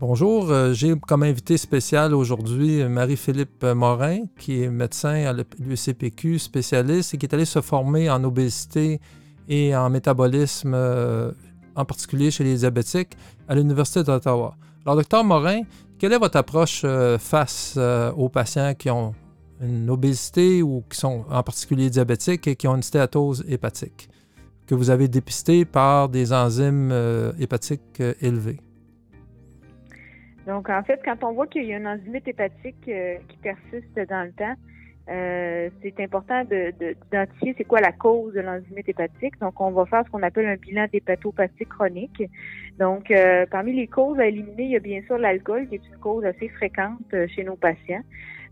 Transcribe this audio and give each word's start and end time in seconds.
Bonjour, 0.00 0.50
euh, 0.50 0.72
j'ai 0.72 0.98
comme 0.98 1.24
invité 1.24 1.58
spécial 1.58 2.14
aujourd'hui 2.14 2.82
Marie-Philippe 2.84 3.62
Morin, 3.64 4.20
qui 4.38 4.62
est 4.62 4.70
médecin 4.70 5.26
à 5.26 5.34
l'UCPQ, 5.34 6.38
spécialiste 6.38 7.12
et 7.12 7.18
qui 7.18 7.26
est 7.26 7.34
allé 7.34 7.44
se 7.44 7.60
former 7.60 8.08
en 8.08 8.24
obésité 8.24 8.98
et 9.46 9.76
en 9.76 9.90
métabolisme, 9.90 10.72
euh, 10.72 11.32
en 11.76 11.84
particulier 11.84 12.30
chez 12.30 12.44
les 12.44 12.56
diabétiques, 12.56 13.14
à 13.46 13.54
l'Université 13.54 14.02
d'Ottawa. 14.02 14.56
Alors, 14.86 14.96
docteur 14.96 15.22
Morin, 15.22 15.64
quelle 15.98 16.14
est 16.14 16.18
votre 16.18 16.38
approche 16.38 16.80
euh, 16.86 17.18
face 17.18 17.78
aux 18.16 18.30
patients 18.30 18.72
qui 18.72 18.88
ont 18.88 19.14
une 19.60 19.90
obésité 19.90 20.62
ou 20.62 20.82
qui 20.88 20.96
sont 20.98 21.26
en 21.30 21.42
particulier 21.42 21.90
diabétiques 21.90 22.48
et 22.48 22.56
qui 22.56 22.66
ont 22.68 22.76
une 22.76 22.82
stéatose 22.82 23.44
hépatique, 23.46 24.08
que 24.66 24.74
vous 24.74 24.88
avez 24.88 25.08
dépisté 25.08 25.66
par 25.66 26.08
des 26.08 26.32
enzymes 26.32 26.90
hépatiques 27.38 28.02
élevées? 28.22 28.60
Donc, 30.46 30.68
en 30.68 30.82
fait, 30.82 31.00
quand 31.04 31.22
on 31.22 31.32
voit 31.32 31.46
qu'il 31.46 31.64
y 31.64 31.72
a 31.72 31.76
une 31.76 31.86
enzymite 31.86 32.26
hépatique 32.26 32.88
euh, 32.88 33.16
qui 33.28 33.36
persiste 33.38 34.08
dans 34.08 34.24
le 34.24 34.32
temps, 34.32 34.54
euh, 35.08 35.68
c'est 35.82 35.98
important 36.00 36.44
d'identifier 36.44 37.54
c'est 37.58 37.64
quoi 37.64 37.80
la 37.80 37.92
cause 37.92 38.32
de 38.32 38.40
l'enzymite 38.40 38.88
hépatique. 38.88 39.38
Donc, 39.40 39.60
on 39.60 39.70
va 39.70 39.84
faire 39.86 40.04
ce 40.04 40.10
qu'on 40.10 40.22
appelle 40.22 40.46
un 40.46 40.56
bilan 40.56 40.86
d'hépatopathie 40.92 41.66
chronique. 41.66 42.22
Donc, 42.78 43.10
euh, 43.10 43.44
parmi 43.50 43.72
les 43.72 43.86
causes 43.86 44.18
à 44.18 44.26
éliminer, 44.26 44.64
il 44.64 44.70
y 44.70 44.76
a 44.76 44.80
bien 44.80 45.02
sûr 45.02 45.18
l'alcool, 45.18 45.68
qui 45.68 45.76
est 45.76 45.88
une 45.88 45.98
cause 45.98 46.24
assez 46.24 46.48
fréquente 46.48 47.14
chez 47.34 47.44
nos 47.44 47.56
patients. 47.56 48.02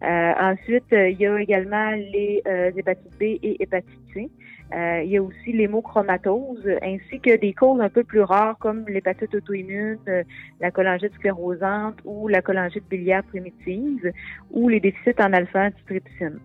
ensuite, 0.02 0.90
il 0.90 1.16
y 1.18 1.26
a 1.26 1.40
également 1.40 1.90
les 1.90 2.42
hépatites 2.76 3.18
B 3.18 3.22
et 3.22 3.62
hépatite 3.62 4.00
C. 4.12 4.28
Euh, 4.74 5.02
il 5.02 5.10
y 5.10 5.16
a 5.16 5.22
aussi 5.22 5.52
l'hémochromatose, 5.52 6.68
ainsi 6.82 7.20
que 7.20 7.36
des 7.36 7.54
causes 7.54 7.80
un 7.80 7.88
peu 7.88 8.04
plus 8.04 8.20
rares 8.20 8.58
comme 8.58 8.84
l'hépatite 8.86 9.34
auto-immune, 9.34 9.98
euh, 10.08 10.22
la 10.60 10.70
cholangite 10.70 11.14
sclérosante 11.14 11.96
ou 12.04 12.28
la 12.28 12.42
cholangite 12.42 12.86
biliaire 12.88 13.24
primitive 13.24 14.12
ou 14.50 14.68
les 14.68 14.80
déficits 14.80 15.20
en 15.20 15.32
alpha-antitrypsine. 15.32 16.38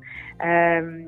Euh, 0.45 1.03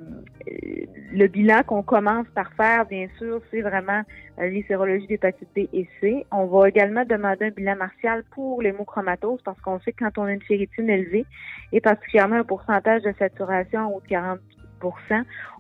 le 1.14 1.28
bilan 1.28 1.64
qu'on 1.66 1.84
commence 1.84 2.28
par 2.36 2.52
faire, 2.54 2.86
bien 2.86 3.08
sûr, 3.18 3.42
c'est 3.50 3.62
vraiment 3.62 4.02
les 4.38 4.64
sérologies 4.64 5.08
d'hépatite 5.08 5.48
B 5.56 5.60
et 5.72 5.88
C. 6.02 6.26
On 6.32 6.46
va 6.46 6.68
également 6.68 7.06
demander 7.06 7.46
un 7.46 7.50
bilan 7.50 7.78
martial 7.78 8.24
pour 8.32 8.62
l'hémochromatose 8.62 9.42
parce 9.44 9.60
qu'on 9.62 9.80
sait 9.80 9.94
que 9.94 10.04
quand 10.04 10.18
on 10.18 10.24
a 10.26 10.34
une 10.34 10.42
ferritine 10.42 10.90
élevée 10.90 11.26
et 11.72 11.80
particulièrement 11.80 12.36
un 12.36 12.44
pourcentage 12.44 13.04
de 13.04 13.14
saturation 13.18 13.80
en 13.80 13.92
haut 13.94 14.02
de 14.02 14.08
40 14.08 14.40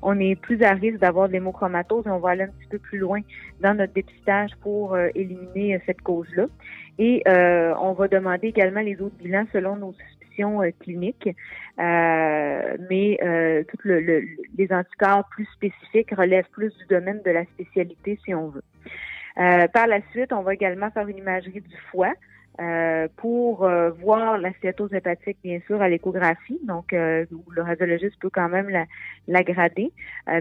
on 0.01 0.19
est 0.19 0.35
plus 0.35 0.61
à 0.63 0.73
risque 0.73 0.99
d'avoir 0.99 1.27
de 1.27 1.33
l'hémochromatose 1.33 2.05
et 2.05 2.09
on 2.09 2.19
va 2.19 2.31
aller 2.31 2.43
un 2.43 2.47
petit 2.47 2.67
peu 2.69 2.79
plus 2.79 2.97
loin 2.97 3.21
dans 3.61 3.73
notre 3.73 3.93
dépistage 3.93 4.51
pour 4.61 4.93
euh, 4.93 5.09
éliminer 5.15 5.75
euh, 5.75 5.79
cette 5.85 6.01
cause-là. 6.01 6.45
Et 6.97 7.23
euh, 7.27 7.73
on 7.81 7.93
va 7.93 8.07
demander 8.07 8.47
également 8.47 8.81
les 8.81 9.01
autres 9.01 9.15
bilans 9.17 9.45
selon 9.51 9.75
nos 9.75 9.93
suspicions 9.93 10.61
cliniques, 10.81 11.29
mais 11.77 13.17
toutes 13.69 13.85
les 13.85 14.67
anticorps 14.71 15.25
plus 15.29 15.45
spécifiques 15.55 16.11
relèvent 16.11 16.49
plus 16.51 16.75
du 16.77 16.85
domaine 16.87 17.21
de 17.25 17.31
la 17.31 17.45
spécialité 17.45 18.19
si 18.25 18.33
on 18.33 18.49
veut. 18.49 18.63
par 19.35 19.87
la 19.87 20.01
suite, 20.11 20.33
on 20.33 20.41
va 20.41 20.53
également 20.53 20.91
faire 20.91 21.07
une 21.07 21.17
imagerie 21.17 21.61
du 21.61 21.77
foie. 21.89 22.13
Euh, 22.61 23.09
pour 23.17 23.65
euh, 23.65 23.89
voir 23.89 24.37
la 24.37 24.53
stéatose 24.53 24.93
hépatique, 24.93 25.37
bien 25.43 25.59
sûr, 25.67 25.81
à 25.81 25.89
l'échographie. 25.89 26.59
Donc, 26.63 26.93
euh, 26.93 27.25
le 27.51 27.61
radiologiste 27.61 28.17
peut 28.21 28.29
quand 28.29 28.47
même 28.47 28.69
la, 29.27 29.43
grader. 29.43 29.91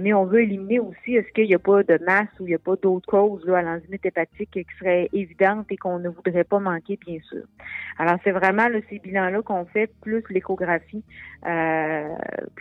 mais 0.01 0.13
on 0.15 0.25
veut 0.25 0.43
éliminer 0.43 0.79
aussi 0.79 1.17
est-ce 1.17 1.31
qu'il 1.33 1.47
n'y 1.47 1.55
a 1.55 1.59
pas 1.59 1.83
de 1.83 1.99
masse 2.05 2.29
ou 2.39 2.45
il 2.45 2.51
n'y 2.51 2.55
a 2.55 2.59
pas 2.59 2.77
d'autres 2.77 3.09
causes 3.09 3.49
à 3.51 3.63
l'enzymite 3.63 4.07
hépatique 4.07 4.51
qui 4.53 4.67
serait 4.79 5.09
évidente 5.13 5.67
et 5.71 5.77
qu'on 5.77 5.99
ne 5.99 6.09
voudrait 6.09 6.45
pas 6.45 6.61
manquer, 6.61 6.99
bien 7.05 7.19
sûr. 7.29 7.43
Alors, 7.99 8.17
c'est 8.23 8.31
vraiment 8.31 8.69
ces 8.89 9.01
bilans-là 9.01 9.43
qu'on 9.43 9.65
fait, 9.65 9.91
plus 10.01 10.23
l'échographie 10.31 11.03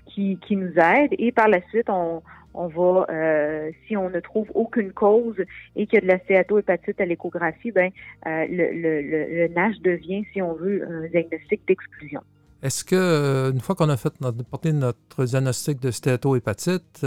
qui, 0.07 0.39
qui 0.39 0.55
nous 0.55 0.73
aide. 0.77 1.11
Et 1.19 1.31
par 1.31 1.47
la 1.47 1.61
suite, 1.69 1.89
on, 1.89 2.23
on 2.53 2.67
va, 2.67 3.05
euh, 3.09 3.71
si 3.87 3.97
on 3.97 4.09
ne 4.09 4.19
trouve 4.19 4.47
aucune 4.53 4.91
cause 4.91 5.35
et 5.75 5.87
qu'il 5.87 5.95
y 5.95 5.97
a 5.97 6.01
de 6.01 6.07
la 6.07 6.19
stéatohépatite 6.19 6.99
à 7.01 7.05
l'échographie, 7.05 7.71
ben 7.71 7.91
euh, 8.27 8.45
le, 8.49 9.47
NASH 9.53 9.79
devient, 9.81 10.23
si 10.33 10.41
on 10.41 10.53
veut, 10.53 10.87
un 10.87 11.07
diagnostic 11.07 11.61
d'exclusion. 11.67 12.21
Est-ce 12.61 12.83
que 12.83 12.95
euh, 12.95 13.51
une 13.51 13.59
fois 13.59 13.75
qu'on 13.75 13.89
a 13.89 13.97
fait 13.97 14.13
notre, 14.21 14.43
porté 14.45 14.71
notre 14.71 15.25
diagnostic 15.25 15.79
de 15.81 15.91
stéatohépatite, 15.91 17.05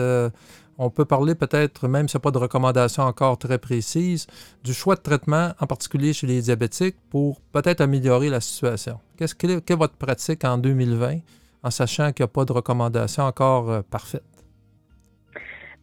on 0.78 0.90
peut 0.90 1.06
parler 1.06 1.34
peut-être, 1.34 1.88
même 1.88 2.06
s'il 2.06 2.18
n'y 2.18 2.22
a 2.22 2.24
pas 2.24 2.30
de 2.30 2.38
recommandation 2.38 3.04
encore 3.04 3.38
très 3.38 3.56
précise, 3.56 4.26
du 4.62 4.74
choix 4.74 4.94
de 4.94 5.00
traitement, 5.00 5.52
en 5.58 5.66
particulier 5.66 6.12
chez 6.12 6.26
les 6.26 6.42
diabétiques, 6.42 6.96
pour 7.08 7.40
peut-être 7.52 7.80
améliorer 7.80 8.28
la 8.28 8.42
situation? 8.42 9.00
Qu'est-ce 9.16 9.34
quelle 9.34 9.52
est, 9.52 9.74
votre 9.74 9.96
pratique 9.96 10.44
en 10.44 10.58
2020, 10.58 11.20
en 11.62 11.70
sachant 11.70 12.12
qu'il 12.12 12.24
n'y 12.24 12.28
a 12.28 12.32
pas 12.32 12.44
de 12.44 12.52
recommandation 12.52 13.22
encore 13.22 13.82
parfaite? 13.84 14.35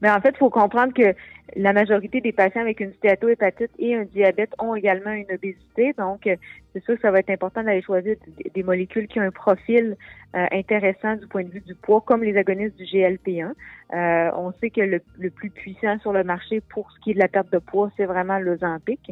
Mais 0.03 0.11
en 0.11 0.19
fait, 0.19 0.31
il 0.31 0.37
faut 0.37 0.49
comprendre 0.49 0.93
que 0.93 1.15
la 1.55 1.73
majorité 1.73 2.21
des 2.21 2.31
patients 2.31 2.61
avec 2.61 2.79
une 2.79 2.93
stéatohépatite 2.93 3.71
et 3.77 3.95
un 3.95 4.03
diabète 4.03 4.51
ont 4.59 4.75
également 4.75 5.11
une 5.11 5.31
obésité. 5.31 5.93
Donc, 5.97 6.21
c'est 6.73 6.83
sûr 6.83 6.95
que 6.95 7.01
ça 7.01 7.11
va 7.11 7.19
être 7.19 7.29
important 7.29 7.63
d'aller 7.63 7.81
choisir 7.81 8.15
des 8.53 8.63
molécules 8.63 9.07
qui 9.07 9.19
ont 9.19 9.23
un 9.23 9.31
profil 9.31 9.95
euh, 10.35 10.45
intéressant 10.51 11.15
du 11.15 11.27
point 11.27 11.43
de 11.43 11.49
vue 11.49 11.61
du 11.61 11.75
poids, 11.75 12.01
comme 12.01 12.23
les 12.23 12.35
agonistes 12.37 12.75
du 12.75 12.85
GLP-1. 12.85 13.51
Euh, 13.93 14.31
on 14.35 14.51
sait 14.53 14.71
que 14.71 14.81
le, 14.81 15.29
plus 15.29 15.51
puissant 15.51 15.99
sur 15.99 16.13
le 16.13 16.23
marché 16.23 16.61
pour 16.61 16.91
ce 16.91 16.99
qui 17.01 17.11
est 17.11 17.13
de 17.13 17.19
la 17.19 17.27
perte 17.27 17.51
de 17.51 17.59
poids, 17.59 17.91
c'est 17.95 18.05
vraiment 18.05 18.39
l'Ozempic 18.39 19.11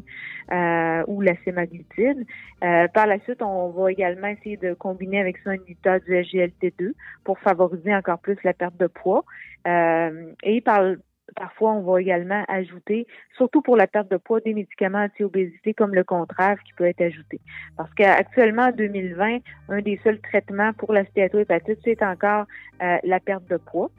euh, 0.51 1.03
ou 1.07 1.21
la 1.21 1.35
sémaglutide. 1.43 2.25
Euh, 2.63 2.87
par 2.87 3.05
la 3.05 3.19
suite, 3.19 3.43
on 3.43 3.69
va 3.69 3.91
également 3.91 4.27
essayer 4.27 4.57
de 4.57 4.73
combiner 4.73 5.19
avec 5.19 5.37
ça 5.39 5.51
un 5.51 5.55
inhibiteur 5.55 5.99
du 6.01 6.13
SGLT2 6.13 6.93
pour 7.23 7.37
favoriser 7.39 7.93
encore 7.93 8.19
plus 8.19 8.37
la 8.43 8.53
perte 8.53 8.77
de 8.77 8.87
poids. 8.87 9.23
et 9.65 10.61
par, 10.61 10.95
Parfois, 11.35 11.71
on 11.71 11.81
va 11.81 12.01
également 12.01 12.43
ajouter, 12.47 13.07
surtout 13.35 13.61
pour 13.61 13.77
la 13.77 13.87
perte 13.87 14.09
de 14.11 14.17
poids, 14.17 14.39
des 14.41 14.53
médicaments 14.53 15.03
anti-obésité 15.03 15.73
comme 15.73 15.95
le 15.95 16.03
contrave 16.03 16.57
qui 16.65 16.73
peut 16.73 16.85
être 16.85 17.01
ajouté. 17.01 17.39
Parce 17.77 17.93
qu'actuellement, 17.93 18.63
en 18.63 18.71
2020, 18.71 19.39
un 19.69 19.81
des 19.81 19.99
seuls 20.03 20.19
traitements 20.19 20.73
pour 20.73 20.93
la 20.93 21.05
stéatohépatite, 21.05 21.79
c'est 21.83 22.03
encore 22.03 22.45
euh, 22.81 22.97
la 23.03 23.19
perte 23.19 23.47
de 23.49 23.57
poids. 23.57 23.89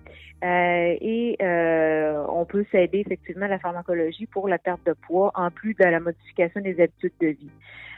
Euh, 0.45 0.97
et 1.01 1.37
euh, 1.41 2.25
on 2.29 2.45
peut 2.45 2.65
s'aider 2.73 3.01
effectivement 3.01 3.47
à 3.47 3.49
la 3.49 3.59
pharmacologie 3.59 4.27
pour 4.27 4.49
la 4.49 4.59
perte 4.59 4.85
de 4.87 4.93
poids, 4.93 5.31
en 5.35 5.51
plus 5.51 5.75
de 5.75 5.85
la 5.85 6.01
modification 6.01 6.61
des 6.61 6.81
habitudes 6.81 7.13
de 7.21 7.29
vie. 7.29 7.51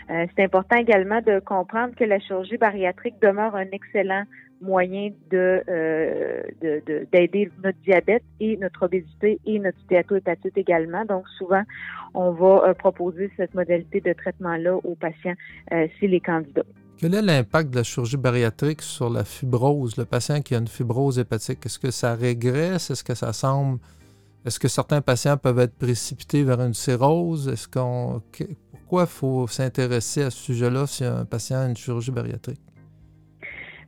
c'est 0.09 0.45
important 0.45 0.77
également 0.77 1.23
de 1.23 1.39
comprendre 1.41 1.95
que 1.95 2.05
la 2.05 2.19
chirurgie 2.19 2.59
bariatrique 2.59 3.19
demeure 3.23 3.57
un 3.57 3.71
excellent 3.73 4.25
moyen 4.65 5.11
euh, 5.33 6.43
de, 6.61 7.07
d'aider 7.13 7.51
notre 7.63 7.79
diabète 7.81 8.25
et 8.41 8.57
notre 8.57 8.85
obésité 8.85 9.39
et 9.47 9.59
notre 9.59 9.79
stéatohépatite 9.81 10.57
également. 10.57 11.05
Donc, 11.05 11.29
souvent, 11.39 11.63
on 12.15 12.33
va 12.33 12.69
euh, 12.69 12.75
proposer 12.75 13.31
cette 13.37 13.55
modalité 13.55 14.01
de 14.01 14.13
traitement-là 14.13 14.77
aux 14.77 14.95
patients 14.95 15.35
euh, 15.73 15.87
si 15.99 16.09
les 16.09 16.21
candidats. 16.21 16.63
Quel 16.97 17.15
est 17.15 17.23
l'impact 17.23 17.71
de 17.71 17.77
la 17.77 17.83
chirurgie 17.83 18.17
bariatrique 18.17 18.81
sur 18.81 19.11
la 19.11 19.25
fibrose, 19.25 19.97
le 19.97 20.05
patient 20.05 20.41
qui 20.41 20.55
a 20.55 20.59
une 20.59 20.69
fibrose 20.69 21.19
hépatique? 21.19 21.67
Est-ce 21.67 21.79
que 21.79 21.91
ça 21.91 22.15
régresse? 22.15 22.91
Est-ce 22.91 23.05
que 23.05 23.15
ça 23.15 23.33
semble... 23.33 23.81
Est-ce 24.45 24.61
que 24.61 24.69
certains 24.69 25.01
patients 25.01 25.37
peuvent 25.37 25.59
être 25.59 25.75
précipités 25.75 26.45
vers 26.45 26.61
une 26.61 26.75
cirrhose? 26.75 27.49
Est-ce 27.49 27.67
qu'on... 27.67 28.23
Pourquoi 28.71 29.07
faut 29.07 29.47
s'intéresser 29.49 30.23
à 30.23 30.31
ce 30.31 30.39
sujet-là 30.39 30.87
si 30.87 31.05
un 31.05 31.25
patient 31.25 31.59
a 31.59 31.67
une 31.67 31.77
chirurgie 31.77 32.11
bariatrique? 32.11 32.61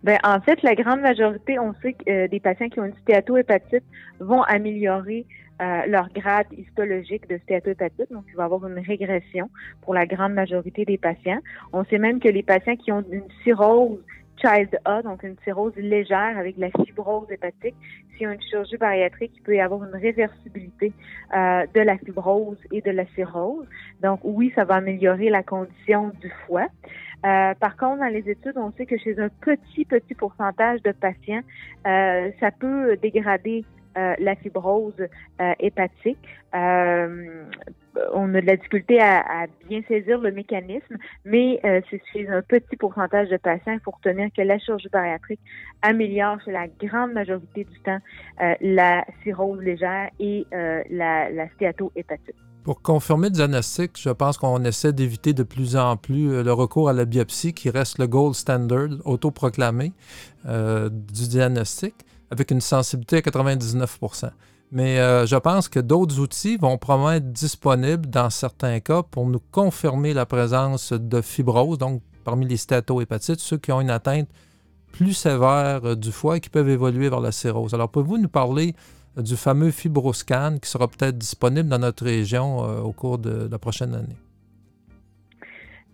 Ben, 0.07 0.21
en 0.23 0.41
fait, 0.41 0.63
la 0.63 0.77
grande 0.77 1.01
majorité, 1.01 1.59
on 1.59 1.75
sait 1.83 1.95
que 1.95 2.09
euh, 2.09 2.29
des 2.29 2.39
patients 2.39 2.69
qui 2.69 2.79
ont 2.79 2.85
une 2.85 2.95
stéatohépatite 3.03 3.83
vont 4.21 4.43
améliorer 4.43 5.27
euh, 5.61 5.83
leur 5.89 6.09
grade 6.11 6.47
histologique 6.57 7.29
de 7.29 7.39
stéatohépatite, 7.39 8.13
donc 8.13 8.23
il 8.29 8.37
va 8.37 8.45
y 8.45 8.47
avoir 8.47 8.65
une 8.69 8.79
régression 8.79 9.51
pour 9.83 9.95
la 9.95 10.07
grande 10.07 10.33
majorité 10.33 10.85
des 10.85 10.97
patients. 10.97 11.41
On 11.73 11.85
sait 11.87 11.99
même 11.99 12.21
que 12.21 12.29
les 12.29 12.45
patients 12.45 12.77
qui 12.77 12.93
ont 12.93 13.05
une 13.11 13.25
cirrhose 13.43 13.99
Child 14.41 14.79
A, 14.85 15.03
donc 15.03 15.23
une 15.23 15.37
cirrhose 15.45 15.75
légère 15.77 16.39
avec 16.39 16.57
la 16.59 16.71
fibrose 16.85 17.31
hépatique. 17.31 17.75
S'il 18.13 18.23
y 18.23 18.27
a 18.27 18.33
une 18.33 18.43
chirurgie 18.43 18.77
bariatrique, 18.77 19.33
il 19.37 19.43
peut 19.43 19.57
y 19.57 19.61
avoir 19.61 19.85
une 19.85 19.95
réversibilité 19.95 20.93
euh, 21.35 21.67
de 21.75 21.81
la 21.81 21.99
fibrose 21.99 22.59
et 22.73 22.81
de 22.81 22.91
la 22.91 23.07
cirrhose. 23.15 23.67
Donc 24.03 24.21
oui, 24.23 24.53
ça 24.55 24.65
va 24.65 24.77
améliorer 24.77 25.31
la 25.31 25.43
condition 25.43 26.13
du 26.21 26.31
foie. 26.47 26.69
Euh, 27.25 27.55
par 27.55 27.77
contre, 27.77 28.01
dans 28.01 28.13
les 28.13 28.29
études, 28.29 28.57
on 28.57 28.73
sait 28.73 28.87
que 28.87 28.99
chez 28.99 29.19
un 29.19 29.29
petit, 29.41 29.85
petit 29.85 30.15
pourcentage 30.15 30.83
de 30.83 30.93
patients, 30.93 31.41
euh, 31.87 32.31
ça 32.41 32.51
peut 32.51 32.97
dégrader 32.97 33.65
euh, 33.97 34.15
la 34.19 34.37
fibrose 34.37 34.93
euh, 35.41 35.53
hépatique. 35.59 36.29
Euh, 37.97 38.07
on 38.15 38.35
a 38.35 38.41
de 38.41 38.47
la 38.47 38.57
difficulté 38.57 39.01
à, 39.01 39.47
bien 39.69 39.83
saisir 39.89 40.21
le 40.21 40.31
mécanisme, 40.31 40.97
mais 41.25 41.61
c'est 41.91 42.01
chez 42.13 42.29
un 42.29 42.43
petit 42.43 42.77
pourcentage 42.77 43.29
de 43.29 43.37
patients, 43.37 43.73
il 43.73 43.81
faut 43.81 43.91
retenir 43.91 44.29
que 44.37 44.43
la 44.43 44.59
chirurgie 44.59 44.89
bariatrique 44.89 45.41
améliore 45.83 46.39
chez 46.45 46.53
la 46.53 46.67
grande 46.69 47.13
majorité 47.13 47.65
du 47.65 47.81
temps 47.81 47.99
la 48.61 49.05
cirrhose 49.23 49.61
légère 49.61 50.11
et 50.21 50.47
la, 50.51 51.31
la 51.31 51.49
stéatohépatite. 51.51 52.37
Pour 52.67 52.83
confirmer 52.83 53.31
diagnostic, 53.31 53.93
je 53.97 54.11
pense 54.11 54.39
qu'on 54.39 54.65
essaie 54.65 54.93
d'éviter 54.93 55.33
de 55.33 55.45
plus 55.45 55.77
en 55.77 55.97
plus 55.97 56.33
euh, 56.33 56.43
le 56.43 56.53
recours 56.53 56.89
à 56.89 56.93
la 56.93 57.05
biopsie 57.05 57.53
qui 57.53 57.71
reste 57.71 58.01
le 58.01 58.09
gold 58.09 58.35
standard 58.35 58.89
autoproclamé 59.05 59.93
euh, 60.47 60.89
du 60.91 61.29
diagnostic 61.29 61.95
avec 62.33 62.51
une 62.51 62.61
sensibilité 62.61 63.19
à 63.19 63.23
99 63.23 64.01
Mais 64.73 64.99
euh, 64.99 65.27
je 65.27 65.37
pense 65.37 65.69
que 65.69 65.79
d'autres 65.79 66.19
outils 66.19 66.57
vont 66.57 66.77
probablement 66.77 67.13
être 67.13 67.33
disponibles 67.33 68.09
dans 68.09 68.31
certains 68.31 68.81
cas 68.81 69.03
pour 69.03 69.27
nous 69.27 69.41
confirmer 69.53 70.13
la 70.13 70.27
présence 70.27 70.93
de 70.93 71.21
fibrose, 71.21 71.79
donc 71.79 72.03
parmi 72.25 72.47
les 72.47 72.57
stéatohépatites, 72.57 73.41
ceux 73.41 73.59
qui 73.59 73.71
ont 73.71 73.81
une 73.81 73.91
atteinte 73.91 74.29
plus 74.91 75.13
sévère 75.13 75.97
du 75.97 76.11
foie 76.11 76.39
et 76.39 76.41
qui 76.41 76.49
peuvent 76.49 76.69
évoluer 76.69 77.09
vers 77.09 77.21
la 77.21 77.31
cirrhose. 77.31 77.75
Alors, 77.75 77.91
pouvez-vous 77.91 78.19
nous 78.19 78.29
parler 78.29 78.75
du 79.17 79.37
fameux 79.37 79.71
fibroscan 79.71 80.59
qui 80.61 80.69
sera 80.69 80.89
peut-être 80.89 81.17
disponible 81.17 81.69
dans 81.69 81.79
notre 81.79 82.05
région 82.05 82.65
euh, 82.65 82.81
au 82.81 82.93
cours 82.93 83.19
de, 83.19 83.49
la 83.51 83.59
prochaine 83.59 83.95
année? 83.95 84.17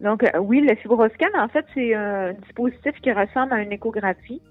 Donc, 0.03 0.25
euh, 0.25 0.39
oui, 0.39 0.61
le 0.61 0.75
fibroscan, 0.75 1.29
en 1.39 1.49
fait, 1.49 1.65
c'est 1.75 1.95
un 1.95 2.33
dispositif 2.33 2.93
qui 3.03 3.13
ressemble 3.13 3.53
à 3.53 3.63
une 3.63 3.73
échographie 3.73 4.43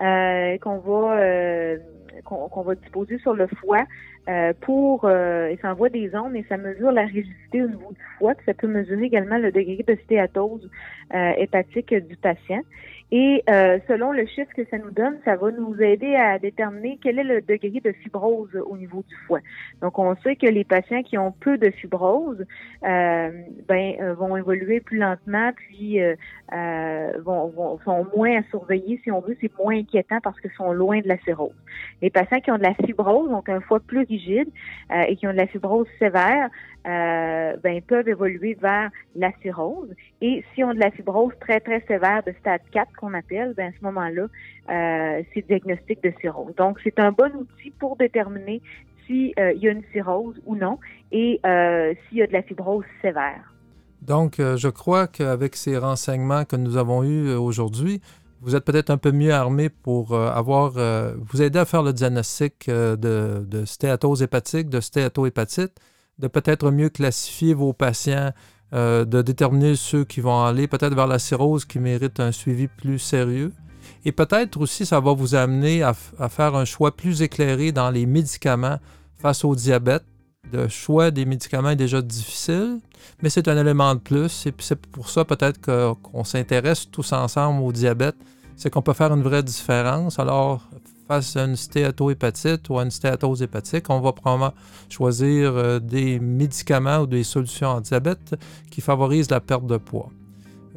euh, 0.00 0.58
qu'on 0.58 0.78
va 0.78 1.76
qu'on 2.24 2.62
va 2.62 2.74
disposer 2.74 3.18
sur 3.18 3.34
le 3.34 3.46
foie 3.46 3.84
pour 4.62 5.08
et 5.08 5.58
ça 5.60 5.70
envoie 5.70 5.90
des 5.90 6.16
ondes 6.16 6.34
et 6.34 6.44
ça 6.48 6.56
mesure 6.56 6.90
la 6.90 7.02
rigidité 7.02 7.62
au 7.62 7.68
niveau 7.68 7.92
du 7.92 8.00
foie, 8.18 8.32
ça 8.46 8.54
peut 8.54 8.66
mesurer 8.66 9.04
également 9.04 9.36
le 9.36 9.52
degré 9.52 9.84
de 9.86 9.94
stéatose 10.04 10.68
hépatique 11.12 11.94
du 11.94 12.16
patient. 12.16 12.62
Et 13.12 13.44
euh, 13.48 13.78
selon 13.86 14.10
le 14.10 14.26
chiffre 14.26 14.52
que 14.52 14.64
ça 14.68 14.78
nous 14.78 14.90
donne, 14.90 15.18
ça 15.24 15.36
va 15.36 15.52
nous 15.52 15.80
aider 15.80 16.16
à 16.16 16.40
déterminer 16.40 16.98
quel 17.00 17.20
est 17.20 17.24
le 17.24 17.40
degré 17.40 17.80
de 17.80 17.92
fibrose 17.92 18.50
au 18.66 18.76
niveau 18.76 19.04
du 19.06 19.14
foie. 19.26 19.38
Donc, 19.80 19.96
on 20.00 20.16
sait 20.16 20.34
que 20.34 20.46
les 20.46 20.64
patients 20.64 21.04
qui 21.04 21.16
ont 21.16 21.30
peu 21.30 21.56
de 21.56 21.70
fibrose 21.70 22.44
euh, 22.82 23.30
ben, 23.68 23.94
euh, 24.00 24.14
vont 24.14 24.36
évoluer 24.36 24.80
plus 24.80 24.98
lentement, 24.98 25.52
puis 25.54 26.00
vont, 26.50 27.48
vont, 27.48 27.78
sont 27.84 28.06
moins 28.16 28.40
à 28.40 28.42
surveiller, 28.50 29.00
si 29.04 29.12
on 29.12 29.20
veut, 29.20 29.36
c'est 29.40 29.56
moins 29.56 29.76
inquiétant 29.76 30.18
parce 30.20 30.40
qu'ils 30.40 30.52
sont 30.52 30.72
loin 30.72 31.00
de 31.00 31.08
la 31.08 31.18
cirrhose. 31.18 31.54
Les 32.02 32.10
patients 32.10 32.40
qui 32.40 32.50
ont 32.50 32.58
de 32.58 32.62
la 32.62 32.74
fibrose, 32.74 33.30
donc 33.30 33.48
un 33.48 33.60
foie 33.60 33.80
plus 33.80 34.04
rigide, 34.04 34.48
et 35.06 35.16
qui 35.16 35.26
ont 35.28 35.32
de 35.32 35.36
la 35.36 35.46
fibrose 35.46 35.86
sévère, 35.98 36.48
ben, 36.84 37.80
peuvent 37.86 38.08
évoluer 38.08 38.54
vers 38.60 38.90
la 39.14 39.30
cirrhose. 39.42 39.94
Et 40.20 40.44
si 40.54 40.64
on 40.64 40.74
de 40.74 40.80
la 40.80 40.90
fibrose 40.90 41.32
très, 41.40 41.60
très 41.60 41.80
sévère 41.82 42.22
de 42.24 42.32
stade 42.40 42.62
4, 42.72 42.95
qu'on 42.96 43.14
appelle, 43.14 43.54
ben, 43.54 43.72
à 43.72 43.78
ce 43.78 43.84
moment-là, 43.84 44.26
euh, 44.70 45.22
c'est 45.32 45.46
diagnostic 45.46 46.02
de 46.02 46.12
cirrhose. 46.20 46.54
Donc, 46.56 46.78
c'est 46.82 46.98
un 46.98 47.12
bon 47.12 47.32
outil 47.34 47.70
pour 47.78 47.96
déterminer 47.96 48.60
s'il 49.06 49.32
euh, 49.38 49.52
y 49.52 49.68
a 49.68 49.72
une 49.72 49.84
cirrhose 49.92 50.40
ou 50.46 50.56
non 50.56 50.78
et 51.12 51.40
euh, 51.46 51.94
s'il 52.08 52.18
y 52.18 52.22
a 52.22 52.26
de 52.26 52.32
la 52.32 52.42
fibrose 52.42 52.84
sévère. 53.02 53.52
Donc, 54.02 54.36
je 54.38 54.68
crois 54.68 55.08
qu'avec 55.08 55.56
ces 55.56 55.78
renseignements 55.78 56.44
que 56.44 56.54
nous 56.54 56.76
avons 56.76 57.02
eus 57.02 57.34
aujourd'hui, 57.34 58.00
vous 58.40 58.54
êtes 58.54 58.64
peut-être 58.64 58.90
un 58.90 58.98
peu 58.98 59.10
mieux 59.10 59.32
armé 59.32 59.68
pour 59.68 60.14
avoir, 60.14 60.74
vous 61.16 61.42
aider 61.42 61.58
à 61.58 61.64
faire 61.64 61.82
le 61.82 61.92
diagnostic 61.92 62.68
de, 62.68 62.94
de 63.44 63.64
stéatose 63.64 64.22
hépatique, 64.22 64.68
de 64.68 64.80
stéatohépatite, 64.80 65.80
de 66.18 66.28
peut-être 66.28 66.70
mieux 66.70 66.88
classifier 66.88 67.54
vos 67.54 67.72
patients 67.72 68.30
euh, 68.76 69.06
de 69.06 69.22
déterminer 69.22 69.74
ceux 69.74 70.04
qui 70.04 70.20
vont 70.20 70.44
aller 70.44 70.66
peut-être 70.66 70.94
vers 70.94 71.06
la 71.06 71.18
cirrhose 71.18 71.64
qui 71.64 71.78
mérite 71.78 72.20
un 72.20 72.30
suivi 72.30 72.68
plus 72.68 72.98
sérieux. 72.98 73.52
Et 74.04 74.12
peut-être 74.12 74.60
aussi, 74.60 74.84
ça 74.84 75.00
va 75.00 75.14
vous 75.14 75.34
amener 75.34 75.82
à, 75.82 75.94
faire 76.28 76.54
un 76.54 76.66
choix 76.66 76.94
plus 76.94 77.22
éclairé 77.22 77.72
dans 77.72 77.90
les 77.90 78.04
médicaments 78.04 78.78
face 79.16 79.44
au 79.44 79.56
diabète. 79.56 80.04
Le 80.52 80.68
choix 80.68 81.10
des 81.10 81.24
médicaments 81.24 81.70
est 81.70 81.76
déjà 81.76 82.02
difficile, 82.02 82.80
mais 83.22 83.30
c'est 83.30 83.48
un 83.48 83.56
élément 83.56 83.94
de 83.94 84.00
plus. 84.00 84.46
Et 84.46 84.52
c'est 84.58 84.86
pour 84.86 85.08
ça 85.08 85.24
peut-être 85.24 85.58
qu'on 85.60 86.24
s'intéresse 86.24 86.90
tous 86.90 87.14
ensemble 87.14 87.62
au 87.62 87.72
diabète. 87.72 88.16
C'est 88.56 88.68
qu'on 88.68 88.82
peut 88.82 88.92
faire 88.92 89.12
une 89.12 89.22
vraie 89.22 89.42
différence. 89.42 90.18
Alors, 90.18 90.68
face 91.06 91.36
à 91.36 91.44
une 91.44 91.56
stéatohépatite 91.56 92.68
ou 92.68 92.78
à 92.78 92.82
une 92.82 92.90
stéatose 92.90 93.42
hépatique, 93.42 93.90
on 93.90 94.00
va 94.00 94.12
probablement 94.12 94.52
choisir 94.88 95.52
euh, 95.54 95.78
des 95.78 96.18
médicaments 96.18 96.98
ou 96.98 97.06
des 97.06 97.22
solutions 97.22 97.68
en 97.68 97.80
diabète 97.80 98.34
qui 98.70 98.80
favorisent 98.80 99.30
la 99.30 99.40
perte 99.40 99.66
de 99.66 99.76
poids. 99.76 100.10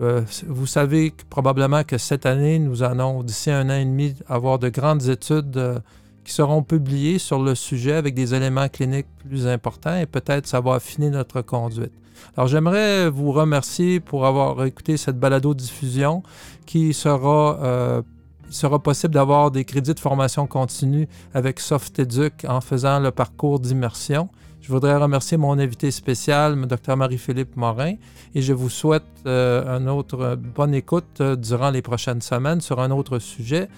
Euh, 0.01 0.21
vous 0.47 0.67
savez 0.67 1.13
probablement 1.29 1.83
que 1.83 1.97
cette 1.97 2.25
année, 2.25 2.59
nous 2.59 2.83
allons, 2.83 3.23
d'ici 3.23 3.51
un 3.51 3.69
an 3.69 3.73
et 3.73 3.85
demi, 3.85 4.15
avoir 4.27 4.59
de 4.59 4.69
grandes 4.69 5.09
études 5.09 5.57
euh, 5.57 5.79
qui 6.23 6.31
seront 6.31 6.63
publiées 6.63 7.17
sur 7.17 7.41
le 7.41 7.55
sujet 7.55 7.93
avec 7.93 8.13
des 8.13 8.35
éléments 8.35 8.69
cliniques 8.69 9.07
plus 9.27 9.47
importants 9.47 9.97
et 9.97 10.05
peut-être 10.05 10.47
ça 10.47 10.61
va 10.61 10.75
affiner 10.75 11.09
notre 11.09 11.41
conduite. 11.41 11.91
Alors 12.37 12.47
j'aimerais 12.47 13.09
vous 13.09 13.31
remercier 13.31 13.99
pour 13.99 14.25
avoir 14.25 14.63
écouté 14.65 14.97
cette 14.97 15.17
balado-diffusion 15.17 16.21
qui 16.65 16.93
sera 16.93 18.03
il 18.49 18.55
sera 18.55 18.79
possible 18.79 19.13
d'avoir 19.13 19.51
des 19.51 19.63
crédits 19.63 19.93
de 19.93 19.99
formation 19.99 20.47
continue 20.47 21.07
avec 21.33 21.59
SoftEduc 21.59 22.45
en 22.47 22.61
faisant 22.61 22.99
le 22.99 23.11
parcours 23.11 23.59
d'immersion. 23.59 24.29
Je 24.61 24.71
voudrais 24.71 24.97
remercier 24.97 25.37
mon 25.37 25.57
invité 25.57 25.89
spécial, 25.91 26.59
Dr 26.67 26.97
Marie-Philippe 26.97 27.55
Morin, 27.55 27.95
et 28.35 28.41
je 28.41 28.53
vous 28.53 28.69
souhaite 28.69 29.03
euh, 29.25 29.79
une 29.79 29.87
autre 29.87 30.35
bonne 30.35 30.73
écoute 30.73 31.21
euh, 31.21 31.35
durant 31.35 31.69
les 31.69 31.81
prochaines 31.81 32.21
semaines 32.21 32.59
sur 32.59 32.79
un 32.79 32.91
autre 32.91 33.19
sujet, 33.19 33.69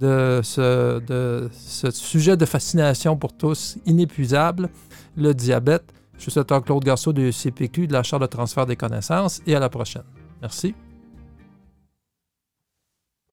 de 0.00 0.40
ce, 0.42 1.90
sujet 1.90 2.36
de 2.36 2.46
fascination 2.46 3.16
pour 3.16 3.36
tous 3.36 3.76
inépuisable, 3.86 4.70
le 5.16 5.34
diabète. 5.34 5.92
Je 6.18 6.30
suis 6.30 6.40
Claude 6.64 6.84
Garceau 6.84 7.12
de 7.12 7.30
CPQ 7.30 7.86
de 7.86 7.92
la 7.92 8.02
Charte 8.02 8.22
de 8.22 8.26
transfert 8.26 8.66
des 8.66 8.76
connaissances 8.76 9.42
et 9.46 9.54
à 9.54 9.60
la 9.60 9.68
prochaine. 9.68 10.04
Merci. 10.40 10.74